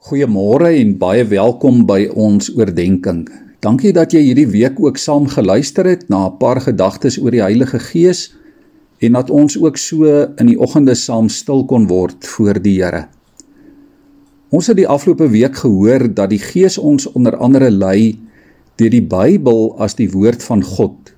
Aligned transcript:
Goeiemôre 0.00 0.70
en 0.80 0.94
baie 0.96 1.26
welkom 1.28 1.82
by 1.84 2.06
ons 2.16 2.46
oordeenking. 2.56 3.26
Dankie 3.60 3.90
dat 3.92 4.14
jy 4.16 4.22
hierdie 4.30 4.46
week 4.48 4.78
ook 4.80 4.96
saam 4.96 5.26
geluister 5.28 5.84
het 5.84 6.06
na 6.08 6.24
'n 6.24 6.38
paar 6.40 6.56
gedagtes 6.64 7.18
oor 7.20 7.30
die 7.36 7.42
Heilige 7.44 7.78
Gees 7.78 8.32
en 9.04 9.12
dat 9.12 9.28
ons 9.28 9.58
ook 9.60 9.76
so 9.76 10.08
in 10.40 10.46
die 10.46 10.56
oggende 10.56 10.94
saam 10.94 11.28
stil 11.28 11.66
kon 11.66 11.86
word 11.86 12.24
voor 12.24 12.62
die 12.62 12.80
Here. 12.80 13.08
Ons 14.48 14.66
het 14.72 14.76
die 14.76 14.88
afgelope 14.88 15.28
week 15.28 15.56
gehoor 15.56 16.08
dat 16.14 16.30
die 16.30 16.40
Gees 16.40 16.78
ons 16.78 17.06
onder 17.12 17.36
andere 17.36 17.70
lei 17.70 18.18
deur 18.76 18.90
die 18.90 19.04
Bybel 19.04 19.76
as 19.78 19.94
die 19.94 20.08
woord 20.08 20.42
van 20.42 20.62
God 20.62 21.12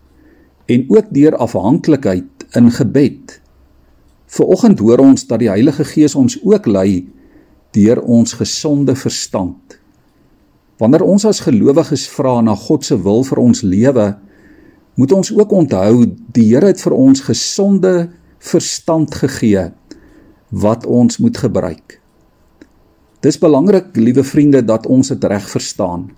en 0.67 0.87
ook 0.89 1.15
deur 1.15 1.37
afhanklikheid 1.37 2.47
in 2.57 2.71
gebed. 2.71 3.41
Vanoggend 4.27 4.79
hoor 4.79 4.99
ons 4.99 5.27
dat 5.27 5.39
die 5.39 5.49
Heilige 5.51 5.85
Gees 5.85 6.15
ons 6.15 6.41
ook 6.43 6.67
lei 6.67 7.07
deur 7.73 8.03
ons 8.03 8.33
gesonde 8.37 8.95
verstand. 8.97 9.79
Wanneer 10.81 11.05
ons 11.07 11.25
as 11.29 11.43
gelowiges 11.45 12.09
vra 12.11 12.41
na 12.43 12.55
God 12.59 12.85
se 12.85 12.97
wil 12.99 13.25
vir 13.25 13.39
ons 13.39 13.63
lewe, 13.63 14.07
moet 14.99 15.13
ons 15.13 15.31
ook 15.33 15.53
onthou 15.53 16.05
die 16.35 16.49
Here 16.51 16.73
het 16.73 16.81
vir 16.83 16.97
ons 16.97 17.25
gesonde 17.25 18.11
verstand 18.43 19.15
gegee 19.15 19.71
wat 20.51 20.85
ons 20.87 21.19
moet 21.23 21.39
gebruik. 21.39 21.99
Dis 23.23 23.39
belangrik, 23.39 23.95
liewe 23.97 24.25
vriende, 24.27 24.65
dat 24.67 24.87
ons 24.91 25.09
dit 25.15 25.25
reg 25.25 25.47
verstaan. 25.49 26.11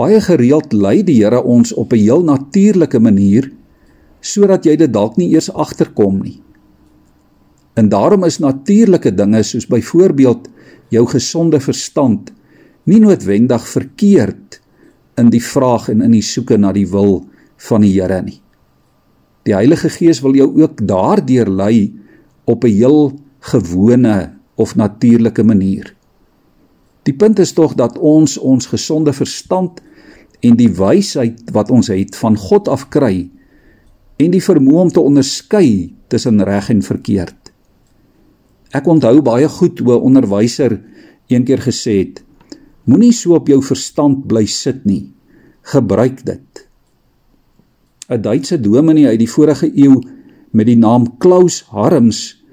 Baie 0.00 0.20
gereeld 0.24 0.72
lei 0.72 1.02
die 1.04 1.20
Here 1.20 1.42
ons 1.42 1.74
op 1.76 1.92
'n 1.92 2.00
heel 2.00 2.22
natuurlike 2.24 2.98
manier 2.98 3.52
sodat 4.20 4.64
jy 4.64 4.76
dit 4.76 4.92
dalk 4.92 5.16
nie 5.16 5.32
eers 5.32 5.52
agterkom 5.52 6.20
nie. 6.22 6.42
En 7.80 7.88
daarom 7.88 8.24
is 8.28 8.38
natuurlike 8.38 9.14
dinge 9.14 9.40
soos 9.42 9.66
byvoorbeeld 9.66 10.48
jou 10.92 11.06
gesonde 11.08 11.60
verstand 11.60 12.32
nie 12.84 13.00
noodwendig 13.00 13.64
verkeerd 13.68 14.58
in 15.20 15.30
die 15.32 15.42
vraag 15.44 15.88
en 15.88 16.02
in 16.04 16.12
die 16.12 16.24
soeke 16.24 16.58
na 16.60 16.74
die 16.76 16.88
wil 16.90 17.22
van 17.68 17.84
die 17.84 17.92
Here 17.94 18.20
nie. 18.24 18.40
Die 19.48 19.54
Heilige 19.56 19.88
Gees 19.92 20.20
wil 20.20 20.36
jou 20.36 20.50
ook 20.60 20.82
daardeur 20.88 21.48
lei 21.48 21.92
op 22.44 22.64
'n 22.64 22.74
heel 22.76 23.16
gewone 23.52 24.32
of 24.54 24.76
natuurlike 24.76 25.42
manier. 25.42 25.94
Die 27.02 27.16
punt 27.16 27.38
is 27.38 27.52
tog 27.52 27.74
dat 27.74 27.98
ons 27.98 28.38
ons 28.38 28.66
gesonde 28.66 29.12
verstand 29.12 29.80
en 30.40 30.56
die 30.56 30.72
wysheid 30.74 31.50
wat 31.52 31.70
ons 31.70 31.88
het 31.88 32.16
van 32.16 32.36
God 32.36 32.68
af 32.68 32.88
kry 32.88 33.30
en 34.16 34.30
die 34.30 34.44
vermoë 34.44 34.80
om 34.80 34.92
te 34.92 35.00
onderskei 35.00 35.94
tussen 36.08 36.44
reg 36.44 36.68
en 36.68 36.82
verkeerd. 36.82 37.39
Ek 38.70 38.86
onthou 38.86 39.18
baie 39.22 39.48
goed 39.48 39.78
hoe 39.78 39.94
'n 39.98 40.04
onderwyser 40.08 40.80
eendag 41.26 41.64
gesê 41.66 41.94
het: 41.98 42.22
Moenie 42.84 43.12
so 43.12 43.34
op 43.34 43.48
jou 43.48 43.62
verstand 43.62 44.26
bly 44.26 44.46
sit 44.46 44.84
nie. 44.84 45.12
Gebruik 45.62 46.24
dit. 46.24 46.68
'n 48.08 48.22
Duitse 48.22 48.60
dominee 48.60 49.06
uit 49.06 49.18
die 49.18 49.30
vorige 49.30 49.70
eeu 49.74 50.00
met 50.50 50.66
die 50.66 50.76
naam 50.76 51.18
Klaus 51.18 51.62
Harms 51.70 52.44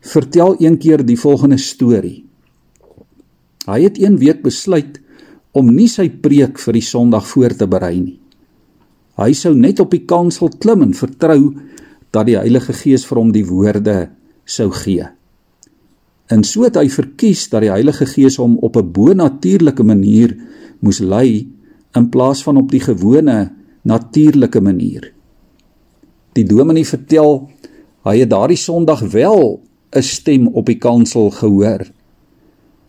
vertel 0.00 0.56
eendag 0.58 1.04
die 1.04 1.18
volgende 1.18 1.58
storie. 1.58 2.24
Hy 3.66 3.82
het 3.82 3.98
een 3.98 4.18
week 4.18 4.42
besluit 4.42 5.00
om 5.52 5.70
nie 5.74 5.88
sy 5.88 6.08
preek 6.10 6.58
vir 6.58 6.72
die 6.72 6.82
Sondag 6.82 7.26
voor 7.26 7.54
te 7.56 7.66
berei 7.66 8.00
nie. 8.00 8.20
Hy 9.16 9.32
sou 9.32 9.54
net 9.54 9.80
op 9.80 9.90
die 9.94 10.04
kansel 10.04 10.50
klim 10.58 10.82
en 10.82 10.94
vertrou 10.94 11.54
dat 12.10 12.26
die 12.26 12.36
Heilige 12.36 12.72
Gees 12.72 13.06
vir 13.06 13.18
hom 13.18 13.30
die 13.32 13.46
woorde 13.46 14.10
sou 14.44 14.70
gee. 14.70 15.06
En 16.34 16.42
so 16.42 16.64
het 16.66 16.74
hy 16.80 16.88
verkies 16.90 17.46
dat 17.52 17.62
die 17.62 17.70
Heilige 17.70 18.08
Gees 18.10 18.40
hom 18.42 18.56
op 18.66 18.76
'n 18.76 18.90
bo-natuurlike 18.90 19.84
manier 19.86 20.34
moes 20.80 20.98
lei 20.98 21.46
in 21.94 22.08
plaas 22.08 22.42
van 22.42 22.56
op 22.56 22.70
die 22.70 22.80
gewone 22.80 23.52
natuurlike 23.82 24.60
manier. 24.60 25.12
Die 26.32 26.44
dominee 26.44 26.86
vertel 26.86 27.50
hy 28.02 28.18
het 28.18 28.30
daardie 28.30 28.58
Sondag 28.58 29.00
wel 29.00 29.60
'n 29.94 30.02
stem 30.02 30.46
op 30.46 30.66
die 30.66 30.78
kansel 30.78 31.30
gehoor. 31.30 31.86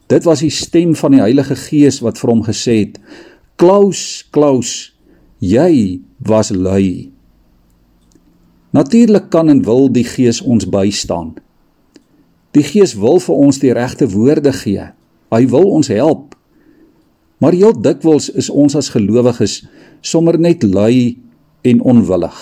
Dit 0.08 0.24
was 0.24 0.40
die 0.40 0.50
stem 0.50 0.96
van 0.96 1.12
die 1.12 1.22
Heilige 1.22 1.56
Gees 1.56 2.00
wat 2.00 2.18
vir 2.18 2.30
hom 2.30 2.44
gesê 2.44 2.80
het: 2.80 3.00
"Klaus, 3.56 4.28
Klaus, 4.32 4.98
jy 5.40 6.02
was 6.18 6.50
lui." 6.50 7.12
Natuurlik 8.72 9.30
kan 9.30 9.50
en 9.50 9.64
wil 9.64 9.92
die 9.92 10.04
Gees 10.04 10.42
ons 10.42 10.70
bystaan. 10.70 11.45
Die 12.56 12.64
Gees 12.64 12.94
wil 12.96 13.20
vir 13.20 13.36
ons 13.36 13.60
die 13.60 13.74
regte 13.76 14.08
woorde 14.14 14.54
gee. 14.56 14.88
Hy 15.34 15.44
wil 15.52 15.68
ons 15.76 15.90
help. 15.92 16.36
Maar 17.44 17.58
heel 17.58 17.74
dikwels 17.76 18.30
is 18.32 18.48
ons 18.48 18.78
as 18.80 18.94
gelowiges 18.94 19.66
sommer 20.00 20.38
net 20.40 20.64
lui 20.64 21.18
en 21.68 21.82
onwillig. 21.84 22.38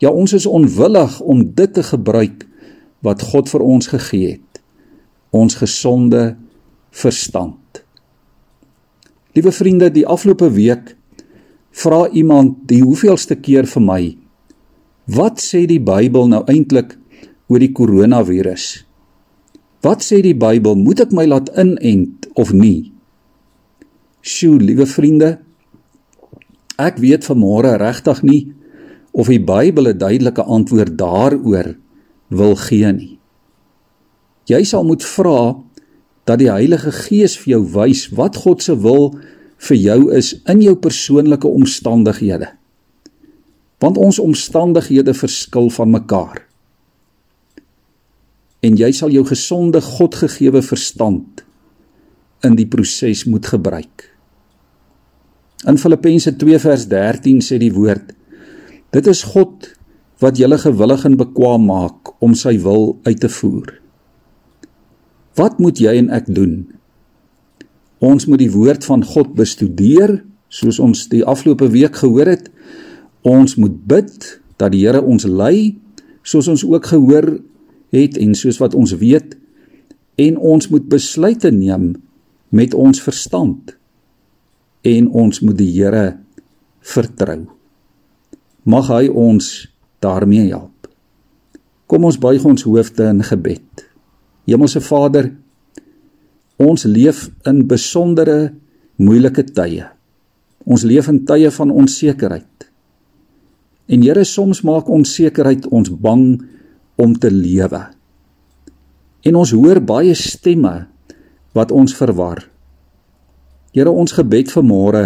Ja, 0.00 0.08
ons 0.08 0.32
is 0.32 0.46
onwillig 0.48 1.18
om 1.20 1.42
dit 1.54 1.74
te 1.74 1.84
gebruik 1.84 2.46
wat 3.04 3.22
God 3.28 3.50
vir 3.52 3.66
ons 3.66 3.90
gegee 3.92 4.38
het. 4.38 4.62
Ons 5.36 5.58
gesonde 5.60 6.36
verstand. 6.94 7.84
Liewe 9.36 9.52
vriende, 9.52 9.90
die 9.90 10.06
afgelope 10.06 10.48
week 10.54 10.94
vra 11.74 12.06
iemand 12.08 12.62
die 12.70 12.80
hoeveelste 12.80 13.36
keer 13.36 13.66
vir 13.68 13.84
my: 13.84 14.02
Wat 15.10 15.42
sê 15.42 15.64
die 15.68 15.82
Bybel 15.82 16.30
nou 16.30 16.44
eintlik 16.48 16.94
oor 17.50 17.60
die 17.60 17.72
koronavirus? 17.74 18.84
Wat 19.84 20.00
sê 20.00 20.22
die 20.24 20.36
Bybel? 20.36 20.78
Moet 20.80 21.02
ek 21.04 21.10
my 21.12 21.26
laat 21.28 21.50
inent 21.60 22.24
of 22.40 22.54
nie? 22.56 22.88
Sjoe, 24.24 24.56
liewe 24.56 24.86
vriende, 24.88 25.34
ek 26.80 26.96
weet 27.02 27.26
vanmôre 27.28 27.74
regtig 27.78 28.22
nie 28.24 28.40
of 29.12 29.28
die 29.28 29.38
Bybel 29.38 29.92
'n 29.92 29.98
duidelike 29.98 30.42
antwoord 30.42 30.96
daaroor 30.98 31.76
wil 32.28 32.56
gee 32.56 32.92
nie. 32.92 33.18
Jy 34.48 34.64
sal 34.64 34.84
moet 34.84 35.04
vra 35.04 35.60
dat 36.24 36.38
die 36.38 36.50
Heilige 36.50 36.90
Gees 36.90 37.36
vir 37.36 37.50
jou 37.54 37.62
wys 37.76 38.08
wat 38.16 38.36
God 38.36 38.62
se 38.62 38.74
wil 38.74 39.14
vir 39.68 39.76
jou 39.76 40.10
is 40.12 40.34
in 40.48 40.60
jou 40.60 40.74
persoonlike 40.74 41.46
omstandighede. 41.46 42.48
Want 43.78 43.98
ons 43.98 44.18
omstandighede 44.18 45.14
verskil 45.14 45.70
van 45.70 45.90
mekaar 45.90 46.43
en 48.64 48.78
jy 48.80 48.90
sal 48.96 49.12
jou 49.12 49.24
gesonde 49.28 49.82
Godgegewe 49.84 50.62
verstand 50.64 51.44
in 52.44 52.56
die 52.56 52.68
proses 52.68 53.24
moet 53.28 53.46
gebruik. 53.48 54.08
In 55.68 55.80
Filippense 55.80 56.34
2 56.40 56.60
vers 56.60 56.86
13 56.88 57.40
sê 57.44 57.58
die 57.60 57.72
woord: 57.72 58.12
Dit 58.92 59.08
is 59.10 59.24
God 59.32 59.70
wat 60.22 60.38
julle 60.40 60.58
gewillig 60.60 61.04
en 61.08 61.16
bekwaam 61.20 61.66
maak 61.68 62.12
om 62.24 62.36
sy 62.36 62.56
wil 62.64 62.94
uit 63.08 63.20
te 63.20 63.30
voer. 63.40 63.72
Wat 65.34 65.58
moet 65.58 65.80
jy 65.80 65.96
en 65.98 66.12
ek 66.14 66.28
doen? 66.30 66.62
Ons 68.04 68.28
moet 68.28 68.40
die 68.40 68.52
woord 68.52 68.84
van 68.86 69.02
God 69.04 69.32
bestudeer, 69.36 70.20
soos 70.48 70.78
ons 70.78 71.08
die 71.10 71.24
afgelope 71.24 71.66
week 71.72 71.96
gehoor 72.04 72.28
het. 72.30 72.50
Ons 73.26 73.56
moet 73.58 73.74
bid 73.88 74.14
dat 74.60 74.70
die 74.72 74.84
Here 74.84 75.00
ons 75.02 75.26
lei, 75.26 75.80
soos 76.22 76.48
ons 76.52 76.62
ook 76.68 76.92
gehoor 76.92 77.32
het 77.94 78.18
en 78.20 78.34
soos 78.38 78.58
wat 78.62 78.74
ons 78.74 78.94
weet 79.00 79.36
en 80.20 80.36
ons 80.38 80.68
moet 80.70 80.84
besluite 80.90 81.50
neem 81.54 81.94
met 82.54 82.74
ons 82.74 83.02
verstand 83.02 83.74
en 84.84 85.08
ons 85.10 85.40
moet 85.40 85.58
die 85.58 85.70
Here 85.72 86.18
vertrou. 86.84 87.46
Mag 88.68 88.90
hy 88.92 89.08
ons 89.08 89.66
daarmee 90.04 90.50
help. 90.50 90.88
Kom 91.88 92.04
ons 92.08 92.20
buig 92.20 92.44
ons 92.44 92.66
hoofde 92.68 93.08
in 93.08 93.22
gebed. 93.24 93.84
Hemelse 94.48 94.80
Vader, 94.84 95.30
ons 96.60 96.84
leef 96.84 97.26
in 97.48 97.64
besondere 97.68 98.54
moeilike 99.00 99.46
tye. 99.56 99.88
Ons 100.64 100.84
leef 100.88 101.08
in 101.12 101.24
tye 101.28 101.50
van 101.52 101.72
onsekerheid. 101.72 102.68
En 103.88 104.04
Here, 104.04 104.24
soms 104.24 104.62
maak 104.64 104.88
onsekerheid 104.88 105.66
ons 105.68 105.90
bang 105.92 106.38
om 106.96 107.14
te 107.18 107.30
lewe. 107.30 107.82
En 109.24 109.38
ons 109.40 109.52
hoor 109.56 109.80
baie 109.80 110.14
stemme 110.14 110.74
wat 111.56 111.72
ons 111.72 111.94
verwar. 111.96 112.44
Here, 113.74 113.90
ons 113.90 114.14
gebed 114.14 114.52
vir 114.54 114.66
môre 114.66 115.04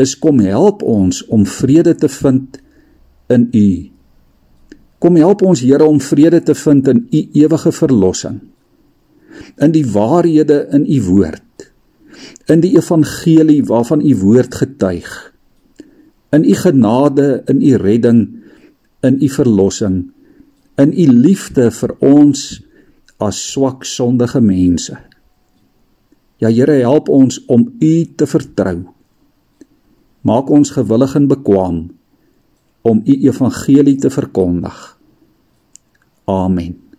is 0.00 0.14
kom 0.16 0.38
help 0.40 0.84
ons 0.86 1.22
om 1.28 1.42
vrede 1.44 1.94
te 1.98 2.08
vind 2.08 2.60
in 3.32 3.48
U. 3.52 3.68
Kom 5.00 5.16
help 5.16 5.42
ons 5.44 5.62
Here 5.64 5.84
om 5.84 6.00
vrede 6.00 6.40
te 6.44 6.54
vind 6.56 6.88
in 6.88 7.02
U 7.08 7.20
ewige 7.42 7.72
verlossing. 7.72 8.38
In 9.60 9.72
die 9.72 9.84
waarhede 9.84 10.66
in 10.76 10.86
U 10.88 11.00
woord. 11.08 11.66
In 12.52 12.62
die 12.64 12.74
evangelie 12.76 13.60
waarvan 13.68 14.04
U 14.04 14.14
woord 14.22 14.56
getuig. 14.62 15.10
In 16.32 16.44
U 16.44 16.54
genade, 16.54 17.42
in 17.48 17.60
U 17.60 17.76
redding, 17.76 18.22
in 19.04 19.20
U 19.20 19.28
verlossing 19.28 20.00
in 20.80 20.92
u 20.96 21.06
liefde 21.12 21.68
vir 21.70 21.94
ons 22.00 22.48
as 23.20 23.38
swak 23.52 23.84
sondige 23.84 24.40
mense. 24.40 24.96
Ja 26.40 26.48
Here, 26.48 26.78
help 26.80 27.08
ons 27.12 27.36
om 27.52 27.66
U 27.80 27.94
te 28.16 28.26
vertrou. 28.26 28.78
Maak 30.24 30.48
ons 30.50 30.72
gewillig 30.72 31.16
en 31.16 31.28
bekwam 31.28 31.80
om 32.80 33.02
U 33.04 33.16
evangelie 33.28 33.98
te 34.00 34.08
verkondig. 34.12 34.78
Amen. 36.24 36.89